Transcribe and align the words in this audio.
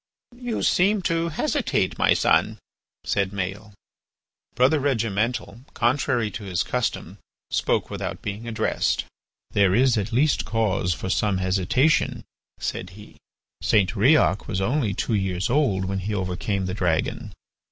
"You 0.39 0.63
seem 0.63 1.03
to 1.03 1.29
hesitate, 1.29 1.99
my 1.99 2.15
son," 2.15 2.57
said 3.03 3.29
Maël. 3.29 3.71
Brother 4.55 4.79
Regimental, 4.79 5.61
contrary 5.75 6.31
to 6.31 6.43
his 6.43 6.63
custom, 6.63 7.19
spoke 7.51 7.91
without 7.91 8.23
being 8.23 8.47
addressed. 8.47 9.05
"There 9.51 9.75
is 9.75 9.99
at 9.99 10.11
least 10.11 10.43
cause 10.43 10.95
for 10.95 11.11
some 11.11 11.37
hesitation," 11.37 12.23
said 12.59 12.89
he. 12.97 13.17
"St. 13.61 13.91
Riok 13.91 14.47
was 14.47 14.59
only 14.59 14.95
two 14.95 15.13
years 15.13 15.51
old 15.51 15.85
when 15.85 15.99
he 15.99 16.15
overcame 16.15 16.65
the 16.65 16.73
dragon. 16.73 17.31